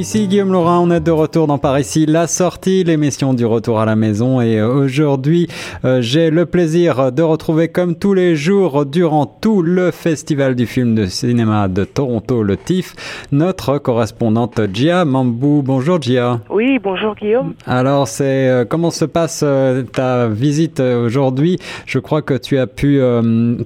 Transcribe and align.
Ici 0.00 0.28
Guillaume 0.28 0.50
Laurin, 0.50 0.78
on 0.80 0.90
est 0.90 1.00
de 1.00 1.10
retour 1.10 1.46
dans 1.46 1.58
Paris 1.58 1.82
ici, 1.82 2.06
la 2.06 2.26
sortie, 2.26 2.84
l'émission 2.84 3.34
du 3.34 3.44
retour 3.44 3.80
à 3.80 3.84
la 3.84 3.96
maison 3.96 4.40
et 4.40 4.58
euh, 4.58 4.66
aujourd'hui 4.66 5.46
euh, 5.84 6.00
j'ai 6.00 6.30
le 6.30 6.46
plaisir 6.46 7.12
de 7.12 7.20
retrouver 7.22 7.68
comme 7.68 7.94
tous 7.94 8.14
les 8.14 8.34
jours 8.34 8.86
durant 8.86 9.26
tout 9.26 9.60
le 9.60 9.90
festival 9.90 10.54
du 10.54 10.64
film 10.64 10.94
de 10.94 11.04
cinéma 11.04 11.68
de 11.68 11.84
Toronto, 11.84 12.42
le 12.42 12.56
TIFF, 12.56 13.26
notre 13.30 13.76
correspondante 13.76 14.62
Gia 14.72 15.04
Mambou. 15.04 15.60
Bonjour 15.62 16.00
Gia. 16.00 16.40
Oui, 16.48 16.78
bonjour 16.82 17.14
Guillaume. 17.14 17.52
Alors 17.66 18.08
c'est 18.08 18.48
euh, 18.48 18.64
comment 18.64 18.90
se 18.90 19.04
passe 19.04 19.44
ta 19.92 20.28
visite 20.28 20.80
aujourd'hui? 20.80 21.58
Je 21.84 21.98
crois 21.98 22.22
que 22.22 22.32
tu 22.32 22.56
as 22.56 22.66
pu 22.66 23.02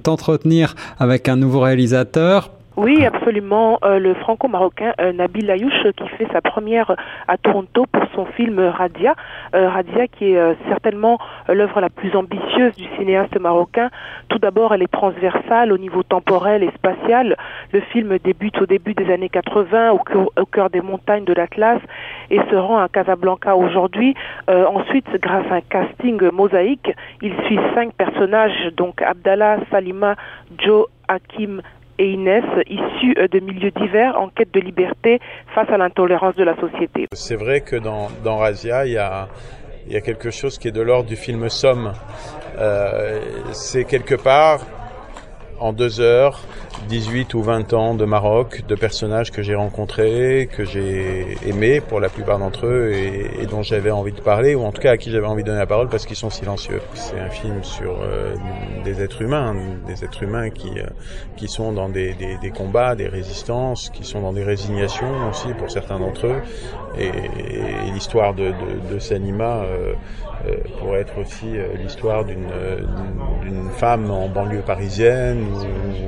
t'entretenir 0.03 0.75
avec 0.99 1.29
un 1.29 1.37
nouveau 1.37 1.61
réalisateur 1.61 2.51
oui, 2.77 3.05
absolument. 3.05 3.79
Euh, 3.85 3.99
le 3.99 4.13
franco-marocain 4.15 4.93
euh, 4.99 5.13
Nabil 5.13 5.49
Ayouch 5.49 5.87
qui 5.95 6.07
fait 6.17 6.27
sa 6.33 6.41
première 6.41 6.93
à 7.27 7.37
Toronto 7.37 7.85
pour 7.89 8.03
son 8.13 8.25
film 8.25 8.59
Radia. 8.59 9.15
Euh, 9.55 9.69
Radia 9.69 10.07
qui 10.07 10.33
est 10.33 10.55
certainement 10.67 11.17
l'œuvre 11.47 11.79
la 11.79 11.89
plus 11.89 12.13
ambitieuse 12.15 12.75
du 12.75 12.85
cinéaste 12.97 13.39
marocain. 13.39 13.89
Tout 14.27 14.39
d'abord, 14.39 14.73
elle 14.73 14.83
est 14.83 14.91
transversale 14.91 15.71
au 15.71 15.77
niveau 15.77 16.03
temporel 16.03 16.63
et 16.63 16.71
spatial. 16.71 17.37
Le 17.71 17.79
film 17.79 18.17
débute 18.21 18.61
au 18.61 18.65
début 18.65 18.93
des 18.93 19.09
années 19.11 19.29
80 19.29 19.91
au 19.91 19.99
cœur, 19.99 20.29
au 20.37 20.45
cœur 20.45 20.69
des 20.69 20.81
montagnes 20.81 21.23
de 21.23 21.33
l'Atlas 21.33 21.79
et 22.29 22.39
se 22.49 22.55
rend 22.55 22.79
à 22.79 22.89
Casablanca 22.89 23.55
aujourd'hui. 23.55 24.15
ensuite, 24.49 25.07
grâce 25.21 25.45
à 25.49 25.55
un 25.55 25.61
casting 25.61 26.29
mosaïque, 26.31 26.91
il 27.21 27.33
suit 27.45 27.59
cinq 27.73 27.93
personnages, 27.93 28.69
donc 28.75 29.01
Abdallah, 29.01 29.59
Salima, 29.71 30.15
Joe, 30.57 30.87
Hakim, 31.07 31.61
et 31.97 32.11
Inès, 32.11 32.43
issus 32.67 33.15
euh, 33.17 33.27
de 33.27 33.39
milieux 33.39 33.71
divers 33.71 34.17
en 34.19 34.29
quête 34.29 34.53
de 34.53 34.59
liberté 34.59 35.19
face 35.53 35.69
à 35.69 35.77
l'intolérance 35.77 36.35
de 36.35 36.43
la 36.43 36.55
société. 36.55 37.07
C'est 37.13 37.35
vrai 37.35 37.61
que 37.61 37.75
dans, 37.75 38.37
Razia, 38.37 38.85
il 38.85 38.93
y 38.93 38.97
a, 38.97 39.27
il 39.87 39.93
y 39.93 39.95
a 39.95 40.01
quelque 40.01 40.31
chose 40.31 40.57
qui 40.57 40.67
est 40.67 40.71
de 40.71 40.81
l'ordre 40.81 41.07
du 41.07 41.15
film 41.15 41.49
Somme. 41.49 41.93
Euh, 42.57 43.19
c'est 43.51 43.85
quelque 43.85 44.15
part 44.15 44.59
en 45.59 45.73
deux 45.73 45.99
heures 45.99 46.41
18 46.89 47.33
ou 47.33 47.41
20 47.41 47.73
ans 47.73 47.95
de 47.95 48.05
Maroc, 48.05 48.63
de 48.67 48.75
personnages 48.75 49.31
que 49.31 49.41
j'ai 49.41 49.55
rencontrés, 49.55 50.49
que 50.51 50.65
j'ai 50.65 51.37
aimés 51.47 51.81
pour 51.81 51.99
la 51.99 52.09
plupart 52.09 52.37
d'entre 52.37 52.67
eux 52.67 52.91
et, 52.93 53.45
dont 53.47 53.63
j'avais 53.63 53.91
envie 53.91 54.11
de 54.11 54.21
parler, 54.21 54.55
ou 54.55 54.63
en 54.63 54.71
tout 54.71 54.81
cas 54.81 54.91
à 54.91 54.97
qui 54.97 55.09
j'avais 55.11 55.25
envie 55.25 55.43
de 55.43 55.47
donner 55.47 55.59
la 55.59 55.65
parole 55.65 55.89
parce 55.89 56.05
qu'ils 56.05 56.15
sont 56.15 56.29
silencieux. 56.29 56.81
C'est 56.93 57.19
un 57.19 57.29
film 57.29 57.63
sur 57.63 57.97
euh, 58.01 58.35
des 58.83 59.01
êtres 59.01 59.21
humains, 59.21 59.55
des 59.87 60.03
êtres 60.03 60.23
humains 60.23 60.49
qui, 60.49 60.79
euh, 60.79 60.85
qui 61.37 61.47
sont 61.47 61.71
dans 61.71 61.89
des, 61.89 62.13
des, 62.13 62.37
des, 62.37 62.51
combats, 62.51 62.95
des 62.95 63.07
résistances, 63.07 63.89
qui 63.89 64.03
sont 64.03 64.21
dans 64.21 64.33
des 64.33 64.43
résignations 64.43 65.29
aussi 65.29 65.47
pour 65.57 65.71
certains 65.71 65.99
d'entre 65.99 66.27
eux. 66.27 66.41
Et, 66.97 67.11
l'histoire 67.93 68.33
de, 68.33 68.53
Sanima 68.99 69.63
euh, 69.63 69.93
euh 70.47 70.55
pourrait 70.79 71.01
être 71.01 71.17
aussi 71.19 71.45
l'histoire 71.81 72.25
d'une 72.25 73.69
femme 73.75 74.11
en 74.11 74.27
banlieue 74.27 74.61
parisienne 74.61 75.45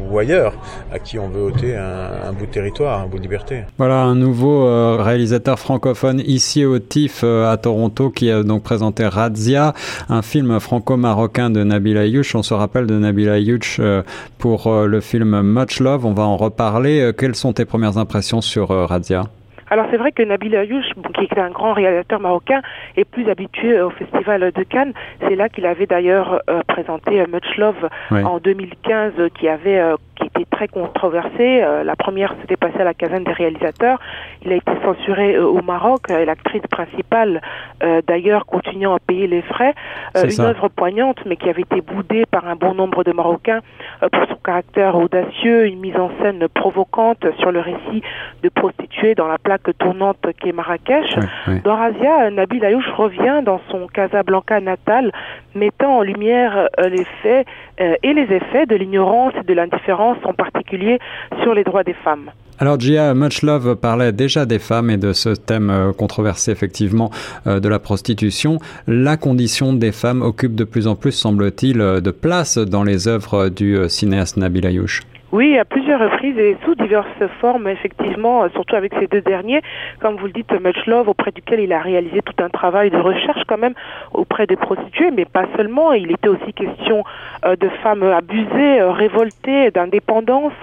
ou, 0.09 0.17
ailleurs 0.19 0.53
à 0.91 0.99
qui 0.99 1.19
on 1.19 1.27
veut 1.29 1.43
ôter 1.43 1.75
un, 1.75 2.31
bout 2.33 2.45
de 2.45 2.51
territoire, 2.51 3.01
un 3.01 3.07
bout 3.07 3.17
de 3.17 3.23
liberté. 3.23 3.63
Voilà 3.77 4.01
un 4.03 4.15
nouveau 4.15 4.65
euh, 4.65 4.97
réalisateur 5.01 5.59
francophone 5.59 6.21
ici 6.25 6.65
au 6.65 6.79
TIFF 6.79 7.21
euh, 7.23 7.51
à 7.51 7.57
Toronto 7.57 8.09
qui 8.09 8.31
a 8.31 8.43
donc 8.43 8.63
présenté 8.63 9.05
Razia, 9.05 9.73
un 10.09 10.21
film 10.21 10.59
franco-marocain 10.59 11.49
de 11.49 11.63
Nabil 11.63 11.97
Ayouch. 11.97 12.35
On 12.35 12.43
se 12.43 12.53
rappelle 12.53 12.87
de 12.87 12.97
Nabil 12.97 13.29
Ayouch 13.29 13.77
euh, 13.79 14.03
pour 14.37 14.71
le 14.71 15.01
film 15.01 15.41
Much 15.41 15.79
Love. 15.79 16.05
On 16.05 16.13
va 16.13 16.23
en 16.23 16.37
reparler. 16.37 17.11
Quelles 17.17 17.35
sont 17.35 17.53
tes 17.53 17.65
premières 17.65 17.97
impressions 17.97 18.41
sur 18.41 18.69
Razia? 18.69 19.23
Alors 19.69 19.85
c'est 19.91 19.97
vrai 19.97 20.11
que 20.11 20.23
Nabil 20.23 20.55
Ayouch, 20.55 20.85
qui 21.15 21.25
est 21.25 21.39
un 21.39 21.49
grand 21.49 21.73
réalisateur 21.73 22.19
marocain, 22.19 22.61
est 22.95 23.05
plus 23.05 23.29
habitué 23.29 23.81
au 23.81 23.89
festival 23.89 24.51
de 24.51 24.63
Cannes. 24.63 24.93
C'est 25.21 25.35
là 25.35 25.49
qu'il 25.49 25.65
avait 25.65 25.85
d'ailleurs 25.85 26.41
présenté 26.67 27.25
Much 27.27 27.57
Love 27.57 27.89
en 28.11 28.39
2015, 28.39 29.13
qui 29.37 29.47
avait 29.47 29.81
qui 30.17 30.27
était 30.27 30.45
très 30.49 30.67
controversée. 30.67 31.61
Euh, 31.63 31.83
la 31.83 31.95
première 31.95 32.33
s'était 32.41 32.55
passée 32.55 32.79
à 32.79 32.83
la 32.83 32.93
caserne 32.93 33.23
des 33.23 33.31
réalisateurs. 33.31 33.99
Il 34.43 34.51
a 34.51 34.55
été 34.55 34.71
censuré 34.83 35.35
euh, 35.35 35.45
au 35.45 35.61
Maroc 35.61 36.09
l'actrice 36.09 36.63
principale, 36.69 37.41
euh, 37.83 38.01
d'ailleurs, 38.07 38.45
continuant 38.45 38.95
à 38.95 38.99
payer 38.99 39.27
les 39.27 39.41
frais. 39.41 39.73
une 40.15 40.41
œuvre 40.41 40.69
poignante, 40.69 41.19
mais 41.25 41.37
qui 41.37 41.49
avait 41.49 41.61
été 41.61 41.81
boudée 41.81 42.25
par 42.25 42.47
un 42.47 42.55
bon 42.55 42.73
nombre 42.73 43.03
de 43.03 43.11
Marocains 43.11 43.61
pour 43.99 44.25
son 44.27 44.35
caractère 44.43 44.95
audacieux, 44.95 45.65
une 45.67 45.79
mise 45.79 45.95
en 45.95 46.11
scène 46.21 46.47
provocante 46.53 47.25
sur 47.39 47.51
le 47.51 47.59
récit 47.59 48.01
de 48.43 48.49
prostituées 48.49 49.15
dans 49.15 49.27
la 49.27 49.37
plaque 49.57 49.77
tournante 49.77 50.17
qu'est 50.39 50.51
Marrakech. 50.51 51.15
Dans 51.63 51.75
Razia, 51.75 52.29
Nabil 52.31 52.63
Ayouch 52.63 52.87
revient 52.95 53.41
dans 53.43 53.61
son 53.69 53.87
Casablanca 53.87 54.59
natal, 54.59 55.11
mettant 55.55 55.97
en 55.97 56.01
lumière 56.01 56.69
les 56.79 57.05
faits 57.21 57.47
et 57.79 58.13
les 58.13 58.33
effets 58.33 58.65
de 58.65 58.75
l'ignorance 58.75 59.33
et 59.39 59.43
de 59.43 59.53
l'indifférence 59.53 60.17
en 60.23 60.33
particulier 60.33 60.99
sur 61.43 61.53
les 61.53 61.63
droits 61.63 61.83
des 61.83 61.93
femmes. 61.93 62.31
Alors 62.59 62.79
Gia, 62.79 63.13
Much 63.13 63.43
Love 63.43 63.75
parlait 63.75 64.11
déjà 64.11 64.47
des 64.47 64.57
femmes 64.57 64.89
et 64.89 64.97
de 64.97 65.13
ce 65.13 65.29
thème 65.29 65.69
euh, 65.69 65.93
controversé 65.93 66.51
effectivement 66.51 67.11
euh, 67.45 67.59
de 67.59 67.69
la 67.69 67.77
prostitution. 67.77 68.57
La 68.87 69.15
condition 69.15 69.73
des 69.73 69.91
femmes 69.91 70.23
occupe 70.23 70.55
de 70.55 70.63
plus 70.63 70.87
en 70.87 70.95
plus, 70.95 71.11
semble-t-il, 71.11 71.79
euh, 71.79 72.01
de 72.01 72.09
place 72.09 72.57
dans 72.57 72.83
les 72.83 73.07
œuvres 73.07 73.49
du 73.49 73.77
cinéaste 73.89 74.37
Nabil 74.37 74.65
Ayouch. 74.65 75.03
Oui, 75.33 75.57
à 75.57 75.65
plusieurs 75.65 75.99
reprises 75.99 76.37
et 76.37 76.55
sous 76.63 76.75
diverses 76.75 77.07
formes, 77.41 77.67
effectivement, 77.67 78.47
surtout 78.49 78.75
avec 78.75 78.93
ces 78.97 79.07
deux 79.07 79.19
derniers, 79.19 79.61
comme 79.99 80.15
vous 80.15 80.27
le 80.27 80.31
dites, 80.31 80.51
Much 80.53 80.85
Love, 80.85 81.09
auprès 81.09 81.31
duquel 81.31 81.59
il 81.59 81.73
a 81.73 81.81
réalisé 81.81 82.21
tout 82.21 82.41
un 82.41 82.49
travail 82.49 82.89
de 82.91 82.97
recherche 82.97 83.41
quand 83.45 83.57
même 83.57 83.73
auprès 84.13 84.47
des 84.47 84.55
prostituées, 84.55 85.11
mais 85.11 85.25
pas 85.25 85.45
seulement. 85.57 85.91
Il 85.91 86.11
était 86.11 86.29
aussi 86.29 86.53
question 86.53 87.03
euh, 87.45 87.57
de 87.57 87.67
femmes 87.83 88.03
abusées, 88.03 88.79
euh, 88.79 88.91
révoltées, 88.91 89.71
d'indépendance, 89.71 90.53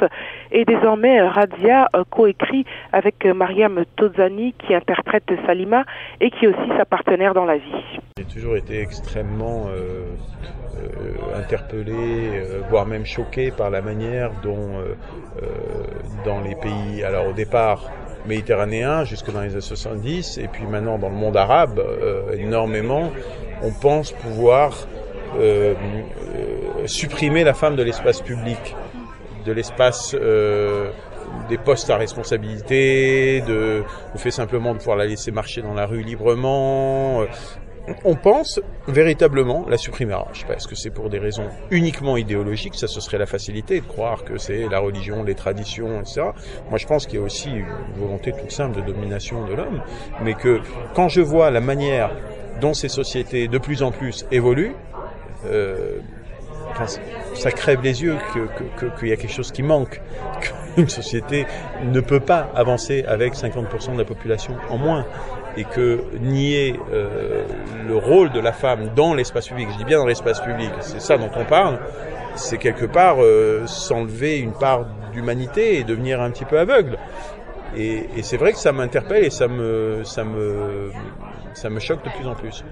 et 0.50 0.64
désormais 0.64 1.20
Radia 1.20 1.88
euh, 1.94 2.04
coécrit 2.08 2.64
avec 2.92 3.26
Mariam 3.26 3.84
Tozani 3.96 4.54
qui 4.54 4.74
interprète 4.74 5.30
Salima 5.46 5.84
et 6.20 6.30
qui 6.30 6.46
est 6.46 6.48
aussi 6.48 6.70
sa 6.78 6.86
partenaire 6.86 7.34
dans 7.34 7.44
la 7.44 7.58
vie. 7.58 8.00
J'ai 8.16 8.24
toujours 8.24 8.56
été 8.56 8.80
extrêmement 8.80 9.66
interpellé, 11.36 12.42
voire 12.70 12.86
même 12.86 13.04
choqué 13.04 13.50
par 13.50 13.70
la 13.70 13.82
manière 13.82 14.30
dont 14.42 14.53
euh, 14.56 14.94
dans 16.24 16.40
les 16.40 16.54
pays, 16.54 17.02
alors 17.04 17.28
au 17.28 17.32
départ 17.32 17.90
méditerranéens 18.26 19.04
jusque 19.04 19.30
dans 19.30 19.42
les 19.42 19.52
années 19.52 19.60
70 19.60 20.38
et 20.38 20.48
puis 20.48 20.64
maintenant 20.66 20.98
dans 20.98 21.10
le 21.10 21.14
monde 21.14 21.36
arabe 21.36 21.82
énormément, 22.32 23.12
on 23.62 23.70
pense 23.70 24.12
pouvoir 24.12 24.88
supprimer 26.86 27.44
la 27.44 27.52
femme 27.52 27.76
de 27.76 27.82
l'espace 27.82 28.22
public, 28.22 28.74
de 29.44 29.52
l'espace 29.52 30.16
des 31.48 31.58
postes 31.58 31.90
à 31.90 31.96
responsabilité, 31.96 33.42
de, 33.42 33.82
fait 34.16 34.30
simplement 34.30 34.72
de 34.72 34.78
pouvoir 34.78 34.96
la 34.96 35.06
laisser 35.06 35.30
marcher 35.30 35.62
dans 35.62 35.74
la 35.74 35.86
rue 35.86 36.02
librement, 36.02 37.24
on 38.04 38.14
pense 38.14 38.60
véritablement 38.88 39.66
la 39.68 39.76
supprimera. 39.76 40.28
Je 40.32 40.40
sais 40.40 40.46
pas, 40.46 40.54
est-ce 40.54 40.68
que 40.68 40.74
c'est 40.74 40.90
pour 40.90 41.10
des 41.10 41.18
raisons 41.18 41.48
uniquement 41.70 42.16
idéologiques 42.16 42.74
Ça, 42.74 42.86
ce 42.86 43.00
serait 43.00 43.18
la 43.18 43.26
facilité 43.26 43.80
de 43.80 43.86
croire 43.86 44.24
que 44.24 44.38
c'est 44.38 44.68
la 44.68 44.78
religion, 44.78 45.22
les 45.22 45.34
traditions, 45.34 46.00
etc. 46.00 46.22
Moi, 46.70 46.78
je 46.78 46.86
pense 46.86 47.06
qu'il 47.06 47.18
y 47.18 47.22
a 47.22 47.24
aussi 47.24 47.50
une 47.50 47.66
volonté 47.96 48.32
toute 48.32 48.50
simple 48.50 48.76
de 48.76 48.86
domination 48.86 49.44
de 49.46 49.54
l'homme, 49.54 49.82
mais 50.22 50.34
que 50.34 50.60
quand 50.94 51.08
je 51.08 51.20
vois 51.20 51.50
la 51.50 51.60
manière 51.60 52.10
dont 52.60 52.74
ces 52.74 52.88
sociétés 52.88 53.48
de 53.48 53.58
plus 53.58 53.82
en 53.82 53.90
plus 53.90 54.24
évoluent, 54.30 54.76
euh, 55.46 55.98
ça 57.34 57.50
crève 57.52 57.82
les 57.82 58.02
yeux 58.02 58.16
qu'il 58.98 59.08
y 59.08 59.12
a 59.12 59.16
quelque 59.16 59.32
chose 59.32 59.52
qui 59.52 59.62
manque, 59.62 60.00
qu'une 60.74 60.88
société 60.88 61.46
ne 61.84 62.00
peut 62.00 62.20
pas 62.20 62.50
avancer 62.54 63.04
avec 63.06 63.34
50% 63.34 63.92
de 63.92 63.98
la 63.98 64.04
population 64.04 64.54
en 64.70 64.78
moins 64.78 65.06
et 65.56 65.64
que 65.64 66.00
nier 66.20 66.78
euh, 66.92 67.44
le 67.86 67.96
rôle 67.96 68.32
de 68.32 68.40
la 68.40 68.52
femme 68.52 68.90
dans 68.94 69.14
l'espace 69.14 69.48
public, 69.48 69.68
je 69.72 69.78
dis 69.78 69.84
bien 69.84 69.98
dans 69.98 70.06
l'espace 70.06 70.40
public, 70.40 70.70
c'est 70.80 71.00
ça 71.00 71.16
dont 71.16 71.30
on 71.36 71.44
parle, 71.44 71.78
c'est 72.34 72.58
quelque 72.58 72.86
part 72.86 73.16
euh, 73.20 73.66
s'enlever 73.66 74.38
une 74.38 74.52
part 74.52 74.86
d'humanité 75.12 75.78
et 75.78 75.84
devenir 75.84 76.20
un 76.20 76.30
petit 76.30 76.44
peu 76.44 76.58
aveugle. 76.58 76.98
Et, 77.76 78.08
et 78.16 78.22
c'est 78.22 78.36
vrai 78.36 78.52
que 78.52 78.58
ça 78.58 78.72
m'interpelle 78.72 79.24
et 79.24 79.30
ça 79.30 79.48
me, 79.48 80.02
ça 80.04 80.24
me, 80.24 80.90
ça 81.54 81.70
me 81.70 81.80
choque 81.80 82.04
de 82.04 82.10
plus 82.10 82.26
en 82.26 82.34
plus 82.34 82.64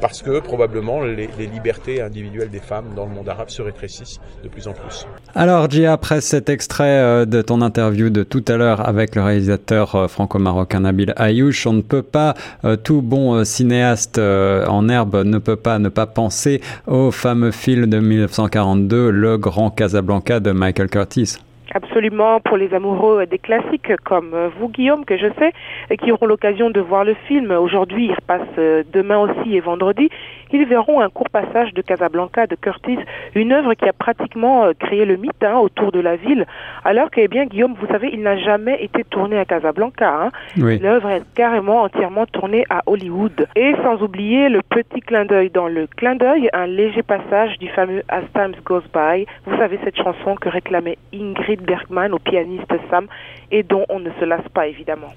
parce 0.00 0.22
que 0.22 0.40
probablement 0.40 1.02
les, 1.02 1.28
libertés 1.46 2.02
individuelles 2.02 2.50
des 2.50 2.60
femmes 2.60 2.86
dans 2.94 3.06
le 3.06 3.12
monde 3.12 3.28
arabe 3.28 3.50
se 3.50 3.62
rétrécissent 3.62 4.20
de 4.42 4.48
plus 4.48 4.66
en 4.68 4.72
plus. 4.72 5.06
Alors 5.34 5.70
Gia, 5.70 5.92
après 5.92 6.20
cet 6.20 6.48
extrait 6.48 6.84
euh, 6.84 7.24
de 7.24 7.42
ton 7.42 7.62
interview 7.62 8.10
de 8.10 8.22
tout 8.22 8.44
à 8.48 8.56
l'heure 8.56 8.86
avec 8.86 9.14
le 9.14 9.22
réalisateur 9.22 9.94
euh, 9.94 10.08
franco-marocain 10.08 10.80
Nabil 10.80 11.12
Ayouch, 11.16 11.66
on 11.66 11.72
ne 11.72 11.82
peut 11.82 12.02
pas, 12.02 12.34
euh, 12.64 12.76
tout 12.76 13.02
bon 13.02 13.44
cinéaste 13.44 14.18
en 14.18 14.88
herbe 14.88 15.24
ne 15.24 15.38
peut 15.38 15.56
pas 15.56 15.78
ne 15.78 15.88
pas 15.88 16.06
penser 16.06 16.60
au 16.86 17.10
fameux 17.10 17.50
film 17.50 17.86
de 17.86 17.98
1942, 17.98 19.10
Le 19.10 19.38
Grand 19.38 19.70
Casablanca 19.70 20.40
de 20.40 20.52
Michael 20.52 20.88
Curtis. 20.88 21.36
Absolument, 21.76 22.40
pour 22.40 22.56
les 22.56 22.72
amoureux 22.72 23.26
des 23.26 23.38
classiques 23.38 23.94
comme 24.02 24.34
vous, 24.58 24.70
Guillaume, 24.70 25.04
que 25.04 25.18
je 25.18 25.26
sais, 25.38 25.52
et 25.90 25.98
qui 25.98 26.10
auront 26.10 26.24
l'occasion 26.24 26.70
de 26.70 26.80
voir 26.80 27.04
le 27.04 27.12
film. 27.28 27.50
Aujourd'hui, 27.50 28.06
il 28.06 28.14
repasse 28.14 28.48
euh, 28.56 28.82
demain 28.94 29.18
aussi 29.18 29.54
et 29.54 29.60
vendredi. 29.60 30.08
Ils 30.52 30.64
verront 30.64 31.00
un 31.00 31.08
court 31.08 31.28
passage 31.30 31.74
de 31.74 31.82
Casablanca 31.82 32.46
de 32.46 32.54
Curtis, 32.54 32.98
une 33.34 33.52
œuvre 33.52 33.74
qui 33.74 33.88
a 33.88 33.92
pratiquement 33.92 34.64
euh, 34.64 34.72
créé 34.78 35.04
le 35.04 35.16
mythe 35.16 35.42
hein, 35.42 35.58
autour 35.58 35.92
de 35.92 36.00
la 36.00 36.16
ville, 36.16 36.46
alors 36.84 37.10
que, 37.10 37.20
eh 37.20 37.28
bien, 37.28 37.46
Guillaume, 37.46 37.74
vous 37.78 37.86
savez, 37.88 38.10
il 38.12 38.22
n'a 38.22 38.38
jamais 38.38 38.82
été 38.82 39.04
tourné 39.04 39.38
à 39.38 39.44
Casablanca. 39.44 40.08
Hein. 40.08 40.30
L'œuvre 40.56 41.10
est 41.10 41.22
carrément 41.34 41.82
entièrement 41.82 42.26
tournée 42.26 42.64
à 42.70 42.82
Hollywood. 42.86 43.46
Et 43.56 43.74
sans 43.82 44.00
oublier 44.02 44.48
le 44.48 44.62
petit 44.62 45.00
clin 45.00 45.24
d'œil 45.24 45.50
dans 45.50 45.68
le 45.68 45.86
clin 45.86 46.14
d'œil, 46.14 46.48
un 46.52 46.66
léger 46.66 47.02
passage 47.02 47.58
du 47.58 47.68
fameux 47.68 48.02
As 48.08 48.22
Times 48.34 48.56
Goes 48.64 48.82
By. 48.94 49.26
Vous 49.46 49.56
savez 49.56 49.78
cette 49.84 49.96
chanson 49.96 50.36
que 50.36 50.48
réclamait 50.48 50.98
Ingrid 51.12 51.62
Bergman 51.62 52.12
au 52.12 52.18
pianiste 52.18 52.72
Sam 52.90 53.06
et 53.50 53.62
dont 53.62 53.84
on 53.88 54.00
ne 54.00 54.10
se 54.18 54.24
lasse 54.24 54.48
pas 54.54 54.66
évidemment. 54.66 55.12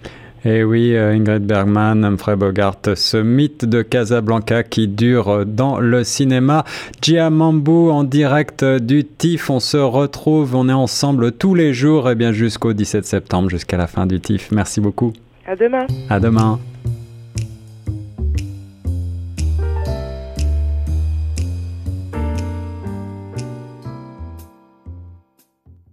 Et 0.45 0.59
eh 0.59 0.63
oui, 0.63 0.95
euh, 0.95 1.11
Ingrid 1.11 1.45
Bergman, 1.45 2.05
Humphrey 2.05 2.37
Bogart, 2.37 2.77
ce 2.95 3.17
mythe 3.17 3.65
de 3.65 3.81
Casablanca 3.81 4.63
qui 4.63 4.87
dure 4.87 5.45
dans 5.45 5.79
le 5.79 6.03
cinéma. 6.03 6.63
Giamambu 7.01 7.89
en 7.89 8.05
direct 8.05 8.63
du 8.63 9.03
TIFF. 9.03 9.49
On 9.49 9.59
se 9.59 9.77
retrouve, 9.77 10.55
on 10.55 10.69
est 10.69 10.73
ensemble 10.73 11.33
tous 11.33 11.55
les 11.55 11.73
jours, 11.73 12.07
et 12.07 12.13
eh 12.13 12.15
bien 12.15 12.31
jusqu'au 12.31 12.71
17 12.71 13.05
septembre, 13.05 13.49
jusqu'à 13.49 13.77
la 13.77 13.87
fin 13.87 14.05
du 14.05 14.21
TIFF. 14.21 14.51
Merci 14.51 14.79
beaucoup. 14.79 15.11
À 15.45 15.55
demain. 15.55 15.87
À 16.09 16.19
demain. 16.19 16.59